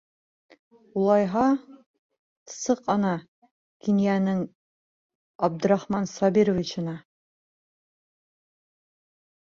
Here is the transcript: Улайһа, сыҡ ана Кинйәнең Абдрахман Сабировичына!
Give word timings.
Улайһа, 1.01 1.43
сыҡ 2.53 2.81
ана 2.95 3.11
Кинйәнең 3.89 4.41
Абдрахман 5.49 6.11
Сабировичына! 6.15 6.97